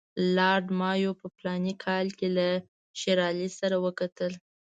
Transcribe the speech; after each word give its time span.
لارډ 0.35 0.65
مایو 0.79 1.11
په 1.21 1.27
فلاني 1.35 1.73
کال 1.85 2.07
کې 2.17 2.27
له 2.37 2.47
شېر 2.99 3.17
علي 3.29 3.49
سره 3.59 3.75
وکتل. 3.85 4.31